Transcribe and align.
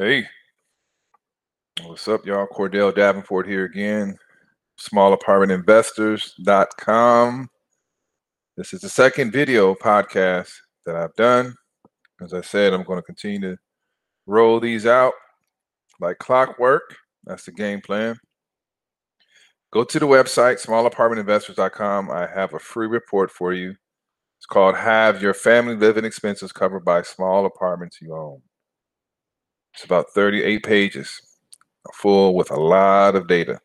Hey, 0.00 0.24
what's 1.84 2.08
up, 2.08 2.24
y'all? 2.24 2.46
Cordell 2.46 2.94
Davenport 2.94 3.46
here 3.46 3.66
again. 3.66 4.16
SmallApartmentInvestors.com. 4.80 7.50
This 8.56 8.72
is 8.72 8.80
the 8.80 8.88
second 8.88 9.30
video 9.30 9.74
podcast 9.74 10.52
that 10.86 10.96
I've 10.96 11.14
done. 11.16 11.54
As 12.22 12.32
I 12.32 12.40
said, 12.40 12.72
I'm 12.72 12.82
going 12.82 12.98
to 12.98 13.02
continue 13.02 13.40
to 13.40 13.58
roll 14.24 14.58
these 14.58 14.86
out 14.86 15.12
like 16.00 16.16
clockwork. 16.16 16.96
That's 17.24 17.44
the 17.44 17.52
game 17.52 17.82
plan. 17.82 18.18
Go 19.70 19.84
to 19.84 19.98
the 19.98 20.06
website, 20.06 20.64
smallapartmentinvestors.com. 20.64 22.10
I 22.10 22.26
have 22.26 22.54
a 22.54 22.58
free 22.58 22.86
report 22.86 23.30
for 23.30 23.52
you. 23.52 23.74
It's 24.38 24.46
called 24.46 24.76
Have 24.76 25.20
Your 25.20 25.34
Family 25.34 25.76
Living 25.76 26.06
Expenses 26.06 26.52
Covered 26.52 26.86
by 26.86 27.02
Small 27.02 27.44
Apartments 27.44 27.98
You 28.00 28.14
Own. 28.14 28.40
It's 29.74 29.84
about 29.84 30.10
38 30.14 30.62
pages, 30.64 31.20
full 31.94 32.34
with 32.34 32.50
a 32.50 32.60
lot 32.60 33.14
of 33.16 33.28
data. 33.28 33.60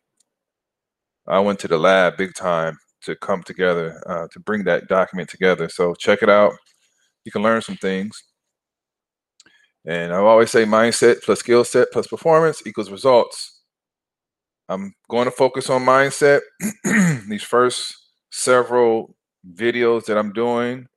I 1.28 1.40
went 1.40 1.60
to 1.60 1.68
the 1.68 1.78
lab 1.78 2.18
big 2.18 2.36
time 2.36 2.78
to 3.02 3.16
come 3.16 3.44
together, 3.44 4.02
uh, 4.08 4.28
to 4.32 4.40
bring 4.40 4.64
that 4.66 4.88
document 4.88 5.30
together. 5.30 5.70
So 5.70 5.96
check 5.96 6.22
it 6.22 6.30
out. 6.30 6.54
You 7.24 7.32
can 7.32 7.42
learn 7.42 7.62
some 7.62 7.78
things. 7.78 8.24
And 9.86 10.14
I 10.14 10.18
always 10.18 10.52
say 10.52 10.66
mindset 10.66 11.24
plus 11.24 11.40
skill 11.40 11.64
set 11.64 11.92
plus 11.92 12.08
performance 12.08 12.66
equals 12.66 12.90
results. 12.90 13.62
I'm 14.68 14.94
going 15.10 15.26
to 15.26 15.32
focus 15.32 15.70
on 15.70 15.86
mindset. 15.86 16.42
These 17.30 17.44
first 17.44 17.96
several 18.32 19.16
videos 19.54 20.06
that 20.06 20.18
I'm 20.18 20.34
doing 20.34 20.88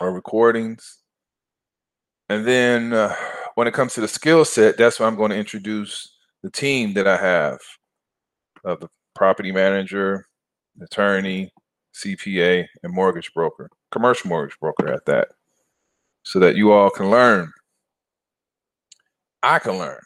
or 0.00 0.12
recordings. 0.12 0.98
And 2.28 2.46
then 2.46 2.92
uh, 2.92 3.14
when 3.54 3.66
it 3.66 3.74
comes 3.74 3.94
to 3.94 4.00
the 4.00 4.08
skill 4.08 4.44
set, 4.44 4.76
that's 4.78 4.98
where 4.98 5.08
I'm 5.08 5.16
going 5.16 5.30
to 5.30 5.36
introduce 5.36 6.16
the 6.42 6.50
team 6.50 6.94
that 6.94 7.06
I 7.06 7.16
have 7.16 7.58
of 8.64 8.80
the 8.80 8.88
property 9.14 9.52
manager, 9.52 10.26
attorney, 10.80 11.52
CPA, 11.94 12.66
and 12.82 12.94
mortgage 12.94 13.32
broker, 13.34 13.68
commercial 13.90 14.28
mortgage 14.28 14.58
broker 14.58 14.88
at 14.92 15.04
that, 15.06 15.28
so 16.22 16.38
that 16.38 16.56
you 16.56 16.72
all 16.72 16.90
can 16.90 17.10
learn. 17.10 17.52
I 19.42 19.58
can 19.58 19.78
learn. 19.78 20.00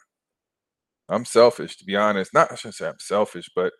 I'm 1.09 1.25
selfish, 1.25 1.77
to 1.77 1.85
be 1.85 1.95
honest. 1.95 2.33
Not 2.33 2.51
I 2.51 2.55
shouldn't 2.55 2.75
say 2.75 2.87
I'm 2.87 2.99
selfish, 2.99 3.49
but 3.55 3.73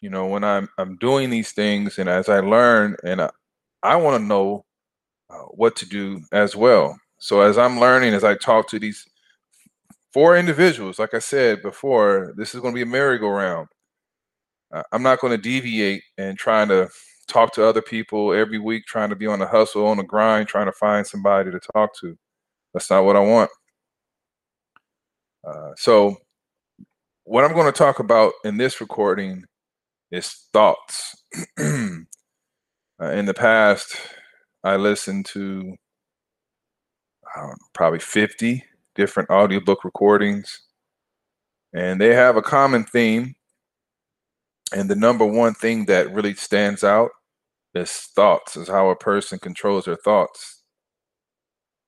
you 0.00 0.10
know, 0.10 0.26
when 0.26 0.44
I'm 0.44 0.68
I'm 0.78 0.96
doing 0.98 1.30
these 1.30 1.52
things, 1.52 1.98
and 1.98 2.08
as 2.08 2.28
I 2.28 2.40
learn, 2.40 2.96
and 3.04 3.22
I, 3.22 3.30
I 3.82 3.96
want 3.96 4.20
to 4.20 4.26
know 4.26 4.64
uh, 5.30 5.44
what 5.50 5.76
to 5.76 5.86
do 5.88 6.20
as 6.32 6.54
well. 6.54 6.98
So 7.18 7.40
as 7.40 7.58
I'm 7.58 7.80
learning, 7.80 8.14
as 8.14 8.24
I 8.24 8.34
talk 8.36 8.68
to 8.68 8.78
these 8.78 9.04
four 10.12 10.36
individuals, 10.36 10.98
like 10.98 11.14
I 11.14 11.18
said 11.18 11.62
before, 11.62 12.34
this 12.36 12.54
is 12.54 12.60
going 12.60 12.72
to 12.74 12.78
be 12.78 12.82
a 12.82 12.86
merry-go-round. 12.86 13.68
I'm 14.92 15.02
not 15.02 15.20
going 15.20 15.30
to 15.30 15.42
deviate 15.42 16.02
and 16.18 16.38
trying 16.38 16.68
to 16.68 16.88
talk 17.26 17.52
to 17.54 17.64
other 17.64 17.82
people 17.82 18.32
every 18.32 18.58
week, 18.58 18.84
trying 18.86 19.10
to 19.10 19.16
be 19.16 19.26
on 19.26 19.38
the 19.38 19.46
hustle, 19.46 19.86
on 19.86 19.96
the 19.96 20.02
grind, 20.02 20.48
trying 20.48 20.66
to 20.66 20.72
find 20.72 21.06
somebody 21.06 21.50
to 21.50 21.60
talk 21.74 21.90
to. 22.00 22.16
That's 22.74 22.90
not 22.90 23.04
what 23.04 23.16
I 23.16 23.20
want. 23.20 23.50
Uh, 25.46 25.70
so, 25.76 26.16
what 27.24 27.44
I'm 27.44 27.54
going 27.54 27.70
to 27.70 27.78
talk 27.78 27.98
about 27.98 28.32
in 28.44 28.56
this 28.56 28.80
recording 28.80 29.44
is 30.10 30.46
thoughts. 30.52 31.14
uh, 31.58 31.62
in 33.00 33.26
the 33.26 33.34
past, 33.34 33.96
I 34.64 34.76
listened 34.76 35.26
to 35.26 35.76
know, 37.38 37.54
probably 37.72 37.98
50 37.98 38.64
different 38.94 39.30
audiobook 39.30 39.84
recordings, 39.84 40.60
and 41.72 42.00
they 42.00 42.14
have 42.14 42.36
a 42.36 42.42
common 42.42 42.84
theme. 42.84 43.34
And 44.72 44.90
the 44.90 44.96
number 44.96 45.24
one 45.24 45.54
thing 45.54 45.86
that 45.86 46.12
really 46.12 46.34
stands 46.34 46.84
out 46.84 47.10
is 47.74 47.90
thoughts, 47.90 48.56
is 48.56 48.68
how 48.68 48.90
a 48.90 48.96
person 48.96 49.38
controls 49.38 49.86
their 49.86 49.96
thoughts. 49.96 50.62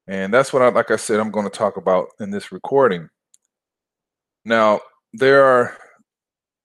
And 0.07 0.33
that's 0.33 0.53
what 0.53 0.63
I, 0.63 0.69
like 0.71 0.91
I 0.91 0.97
said, 0.97 1.21
I'm 1.21 1.31
going 1.31 1.49
to 1.49 1.57
talk 1.57 1.77
about 1.77 2.09
in 2.21 2.31
this 2.31 2.53
recording. 2.53 3.09
Now, 4.45 4.81
there 5.13 5.45
are 5.45 5.77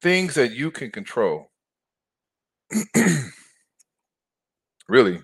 things 0.02 0.36
that 0.36 0.52
you 0.52 0.72
can 0.72 0.92
control. 0.92 1.52
really. 4.88 5.22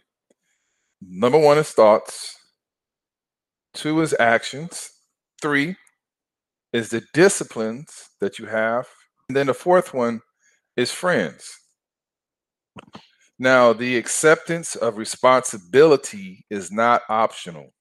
Number 1.02 1.40
one 1.40 1.58
is 1.58 1.72
thoughts. 1.72 2.38
Two 3.74 4.02
is 4.02 4.16
actions. 4.20 4.92
Three 5.42 5.76
is 6.74 6.90
the 6.90 7.04
disciplines 7.14 8.10
that 8.20 8.40
you 8.40 8.46
have. 8.46 8.88
And 9.30 9.36
then 9.36 9.48
the 9.48 9.54
fourth 9.54 9.94
one 9.94 10.22
is 10.76 10.92
friends. 10.92 11.50
Now, 13.40 13.74
the 13.74 13.98
acceptance 13.98 14.76
of 14.76 14.98
responsibility 14.98 16.46
is 16.50 16.72
not 16.72 17.02
optional. 17.10 17.74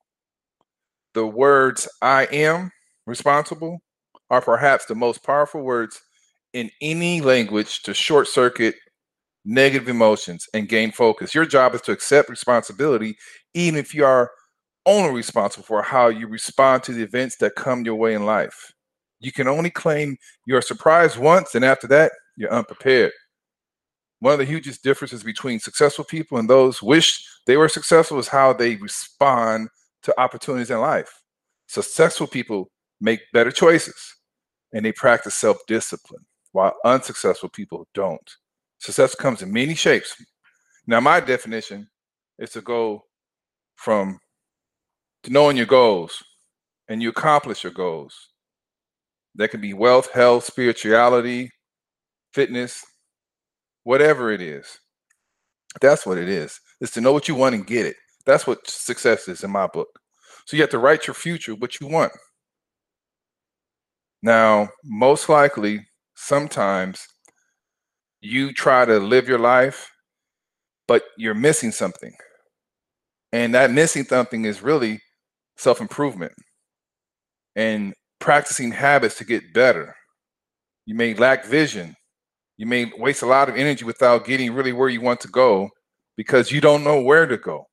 The 1.12 1.26
words 1.26 1.88
I 2.00 2.26
am 2.26 2.70
responsible 3.06 3.80
are 4.30 4.40
perhaps 4.40 4.86
the 4.86 4.94
most 4.94 5.24
powerful 5.24 5.62
words 5.62 6.00
in 6.52 6.70
any 6.80 7.20
language 7.20 7.82
to 7.82 7.94
short 7.94 8.28
circuit 8.28 8.76
negative 9.44 9.88
emotions 9.88 10.46
and 10.54 10.68
gain 10.68 10.92
focus. 10.92 11.34
Your 11.34 11.46
job 11.46 11.74
is 11.74 11.80
to 11.82 11.92
accept 11.92 12.28
responsibility, 12.28 13.16
even 13.54 13.78
if 13.78 13.94
you 13.94 14.04
are 14.04 14.30
only 14.90 15.14
responsible 15.14 15.64
for 15.64 15.82
how 15.82 16.08
you 16.08 16.26
respond 16.26 16.82
to 16.82 16.92
the 16.92 17.02
events 17.02 17.36
that 17.36 17.54
come 17.54 17.84
your 17.84 17.94
way 17.94 18.14
in 18.14 18.26
life. 18.26 18.74
You 19.20 19.30
can 19.30 19.46
only 19.46 19.70
claim 19.70 20.16
you're 20.46 20.62
surprised 20.62 21.16
once, 21.16 21.54
and 21.54 21.64
after 21.64 21.86
that, 21.88 22.10
you're 22.36 22.52
unprepared. 22.52 23.12
One 24.18 24.32
of 24.32 24.40
the 24.40 24.44
hugest 24.44 24.82
differences 24.82 25.22
between 25.22 25.60
successful 25.60 26.04
people 26.04 26.38
and 26.38 26.50
those 26.50 26.82
wish 26.82 27.24
they 27.46 27.56
were 27.56 27.68
successful 27.68 28.18
is 28.18 28.26
how 28.26 28.52
they 28.52 28.76
respond 28.76 29.68
to 30.02 30.20
opportunities 30.20 30.70
in 30.70 30.80
life. 30.80 31.22
Successful 31.68 32.26
people 32.26 32.68
make 33.00 33.20
better 33.32 33.52
choices 33.52 34.16
and 34.72 34.84
they 34.84 34.92
practice 34.92 35.36
self 35.36 35.58
discipline, 35.68 36.24
while 36.50 36.74
unsuccessful 36.84 37.48
people 37.48 37.86
don't. 37.94 38.28
Success 38.78 39.14
comes 39.14 39.42
in 39.42 39.52
many 39.52 39.74
shapes. 39.74 40.16
Now, 40.86 41.00
my 41.00 41.20
definition 41.20 41.88
is 42.40 42.50
to 42.50 42.60
go 42.60 43.04
from 43.76 44.18
to 45.24 45.30
knowing 45.30 45.56
your 45.56 45.66
goals 45.66 46.22
and 46.88 47.02
you 47.02 47.08
accomplish 47.08 47.62
your 47.62 47.72
goals. 47.72 48.14
That 49.36 49.50
can 49.50 49.60
be 49.60 49.74
wealth, 49.74 50.10
health, 50.12 50.44
spirituality, 50.44 51.50
fitness, 52.34 52.84
whatever 53.84 54.30
it 54.32 54.40
is. 54.40 54.78
That's 55.80 56.04
what 56.04 56.18
it 56.18 56.28
is. 56.28 56.60
Is 56.80 56.90
to 56.92 57.00
know 57.00 57.12
what 57.12 57.28
you 57.28 57.34
want 57.34 57.54
and 57.54 57.66
get 57.66 57.86
it. 57.86 57.96
That's 58.26 58.46
what 58.46 58.68
success 58.68 59.28
is 59.28 59.44
in 59.44 59.50
my 59.50 59.66
book. 59.66 59.88
So 60.46 60.56
you 60.56 60.62
have 60.62 60.70
to 60.70 60.78
write 60.78 61.06
your 61.06 61.14
future, 61.14 61.54
what 61.54 61.80
you 61.80 61.86
want. 61.86 62.12
Now, 64.22 64.68
most 64.84 65.28
likely, 65.28 65.86
sometimes 66.14 67.06
you 68.20 68.52
try 68.52 68.84
to 68.84 68.98
live 68.98 69.28
your 69.28 69.38
life, 69.38 69.90
but 70.88 71.04
you're 71.16 71.34
missing 71.34 71.72
something. 71.72 72.12
And 73.32 73.54
that 73.54 73.70
missing 73.70 74.04
something 74.04 74.44
is 74.44 74.62
really 74.62 75.00
self 75.60 75.80
improvement 75.80 76.32
and 77.56 77.94
practicing 78.18 78.72
habits 78.72 79.16
to 79.18 79.24
get 79.24 79.52
better. 79.52 79.94
You 80.86 80.94
may 80.94 81.14
lack 81.14 81.44
vision. 81.44 81.94
You 82.56 82.66
may 82.66 82.90
waste 82.98 83.22
a 83.22 83.26
lot 83.26 83.48
of 83.48 83.56
energy 83.56 83.84
without 83.84 84.26
getting 84.26 84.52
really 84.52 84.72
where 84.72 84.88
you 84.88 85.00
want 85.00 85.20
to 85.20 85.28
go 85.28 85.68
because 86.16 86.50
you 86.50 86.60
don't 86.60 86.84
know 86.84 87.00
where 87.00 87.26
to 87.26 87.36
go. 87.36 87.66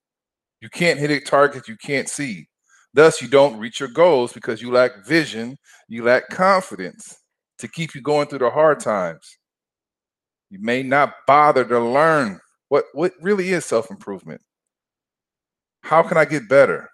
You 0.62 0.69
can't 0.69 1.00
hit 1.00 1.12
a 1.12 1.19
target 1.19 1.68
you 1.68 1.75
can't 1.78 2.10
see. 2.10 2.48
Thus, 2.94 3.22
you 3.22 3.28
don't 3.28 3.60
reach 3.60 3.80
your 3.80 3.89
goals 3.89 4.34
because 4.34 4.62
you 4.62 4.72
lack 4.72 5.06
vision, 5.06 5.57
you 5.88 6.04
lack 6.04 6.30
confidence 6.30 7.16
to 7.60 7.68
keep 7.68 7.94
you 7.94 8.01
going 8.01 8.28
through 8.28 8.39
the 8.39 8.50
hard 8.50 8.80
times. 8.80 9.38
You 10.50 10.60
may 10.62 10.84
not 10.84 11.13
bother 11.28 11.66
to 11.66 11.80
learn 11.80 12.39
what, 12.69 12.86
what 12.94 13.13
really 13.22 13.50
is 13.50 13.66
self 13.66 13.92
improvement. 13.92 14.42
How 15.81 16.01
can 16.04 16.18
I 16.18 16.25
get 16.25 16.50
better? 16.50 16.89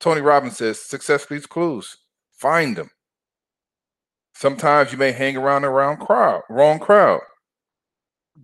Tony 0.00 0.22
Robbins 0.22 0.56
says 0.56 0.80
success 0.80 1.30
leaves 1.30 1.46
clues. 1.46 1.98
Find 2.32 2.74
them. 2.74 2.90
Sometimes 4.34 4.92
you 4.92 4.98
may 4.98 5.12
hang 5.12 5.36
around 5.36 5.64
wrong 5.64 5.98
crowd, 5.98 6.40
wrong 6.48 6.78
crowd. 6.78 7.20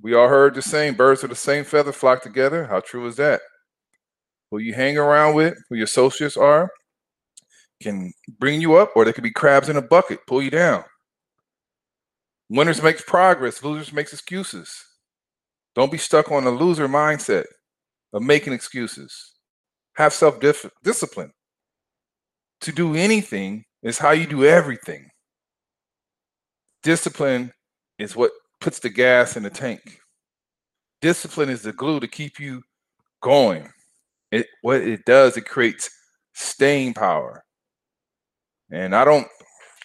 We 0.03 0.15
all 0.15 0.29
heard 0.29 0.55
the 0.55 0.61
same 0.61 0.95
birds 0.95 1.25
of 1.25 1.31
the 1.31 1.37
same 1.37 1.65
feather 1.65 1.93
flock 1.93 2.23
together. 2.23 2.67
How 2.67 2.81
true 2.81 3.07
is 3.07 3.17
that? 3.17 3.41
Who 4.51 4.59
you 4.59 4.75
hang 4.75 4.99
around 4.99 5.35
with, 5.35 5.57
who 5.69 5.77
your 5.77 5.85
associates 5.85 6.37
are, 6.37 6.71
can 7.83 8.13
bring 8.39 8.61
you 8.61 8.75
up, 8.75 8.93
or 8.95 9.05
they 9.05 9.13
could 9.15 9.25
be 9.25 9.31
crabs 9.31 9.71
in 9.71 9.77
a 9.79 9.83
bucket, 9.83 10.21
pull 10.27 10.43
you 10.43 10.51
down. 10.51 10.85
Winners 12.51 12.83
makes 12.83 13.03
progress, 13.03 13.63
losers 13.63 13.93
makes 13.93 14.13
excuses. 14.13 14.85
Don't 15.75 15.91
be 15.91 15.99
stuck 15.99 16.31
on 16.31 16.47
a 16.47 16.51
loser 16.51 16.89
mindset 16.89 17.45
of 18.13 18.23
making 18.23 18.53
excuses. 18.53 19.33
Have 19.95 20.13
self 20.13 20.39
discipline 20.85 21.33
to 22.63 22.73
do 22.73 22.95
anything, 22.95 23.65
is 23.83 23.99
how 23.99 24.11
you 24.11 24.27
do 24.27 24.45
everything. 24.45 25.09
Discipline 26.83 27.53
is 27.99 28.17
what 28.17 28.31
puts 28.61 28.79
the 28.79 28.89
gas 28.89 29.37
in 29.37 29.43
the 29.43 29.51
tank. 29.51 29.99
Discipline 31.01 31.51
is 31.51 31.63
the 31.63 31.73
glue 31.73 32.01
to 32.01 32.09
keep 32.09 32.41
you 32.41 32.63
going. 33.23 33.69
It 34.33 34.47
what 34.63 34.81
it 34.81 35.05
does, 35.05 35.37
it 35.37 35.47
creates 35.47 35.91
staying 36.35 36.95
power. 36.95 37.43
And 38.71 38.95
I 38.95 39.05
don't 39.05 39.29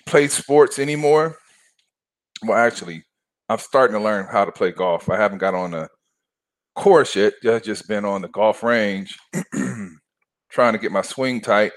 play 0.05 0.27
sports 0.27 0.79
anymore. 0.79 1.37
Well, 2.43 2.57
actually, 2.57 3.03
I'm 3.49 3.59
starting 3.59 3.95
to 3.95 4.03
learn 4.03 4.27
how 4.31 4.45
to 4.45 4.51
play 4.51 4.71
golf. 4.71 5.09
I 5.09 5.17
haven't 5.17 5.37
got 5.37 5.53
on 5.53 5.73
a 5.73 5.87
course 6.75 7.15
yet. 7.15 7.33
I've 7.47 7.63
just 7.63 7.87
been 7.87 8.05
on 8.05 8.21
the 8.21 8.29
golf 8.29 8.63
range 8.63 9.17
trying 10.49 10.73
to 10.73 10.79
get 10.79 10.91
my 10.91 11.01
swing 11.01 11.41
tight. 11.41 11.71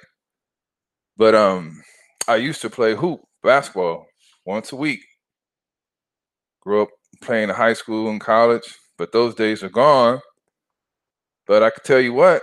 But 1.17 1.35
um 1.35 1.83
I 2.29 2.37
used 2.37 2.63
to 2.63 2.71
play 2.71 2.95
hoop 2.95 3.21
basketball 3.43 4.07
once 4.47 4.73
a 4.73 4.77
week. 4.77 5.05
Grew 6.61 6.83
up 6.83 6.89
playing 7.23 7.51
in 7.51 7.55
high 7.55 7.75
school 7.75 8.09
and 8.11 8.21
college, 8.21 8.75
but 8.99 9.13
those 9.13 9.35
days 9.35 9.63
are 9.63 9.69
gone. 9.69 10.21
But 11.47 11.63
I 11.63 11.71
can 11.71 11.85
tell 11.85 12.01
you 12.01 12.15
what, 12.15 12.43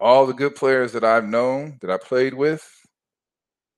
all 0.00 0.26
the 0.26 0.32
good 0.32 0.56
players 0.56 0.92
that 0.92 1.04
I've 1.04 1.24
known 1.26 1.78
that 1.82 1.90
I 1.90 1.98
played 1.98 2.34
with 2.34 2.68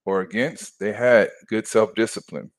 or 0.05 0.21
against, 0.23 0.79
they 0.79 0.93
had 0.93 1.31
good 1.49 1.67
self 1.67 1.95
discipline. 1.95 2.51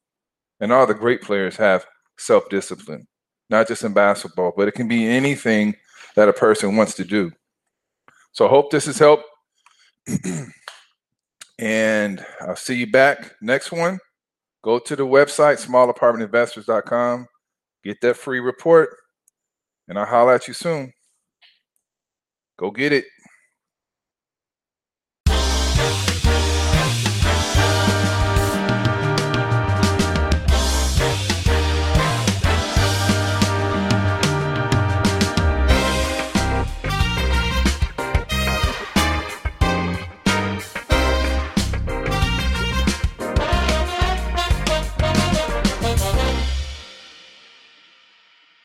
And 0.59 0.71
all 0.71 0.85
the 0.85 0.93
great 0.93 1.21
players 1.21 1.57
have 1.57 1.85
self 2.17 2.47
discipline, 2.49 3.07
not 3.49 3.67
just 3.67 3.83
in 3.83 3.93
basketball, 3.93 4.53
but 4.55 4.67
it 4.67 4.73
can 4.73 4.87
be 4.87 5.07
anything 5.07 5.75
that 6.15 6.29
a 6.29 6.33
person 6.33 6.75
wants 6.77 6.93
to 6.95 7.03
do. 7.05 7.31
So 8.33 8.45
I 8.45 8.49
hope 8.49 8.71
this 8.71 8.85
has 8.85 8.99
helped. 8.99 9.23
and 11.59 12.25
I'll 12.41 12.55
see 12.55 12.75
you 12.75 12.87
back 12.91 13.33
next 13.41 13.71
one. 13.71 13.99
Go 14.63 14.79
to 14.79 14.95
the 14.95 15.05
website, 15.05 15.65
smallapartmentinvestors.com, 15.65 17.27
get 17.83 17.99
that 18.01 18.15
free 18.15 18.39
report, 18.39 18.95
and 19.87 19.99
I'll 19.99 20.05
holler 20.05 20.35
at 20.35 20.47
you 20.47 20.53
soon. 20.53 20.93
Go 22.57 22.71
get 22.71 22.93
it. 22.93 23.05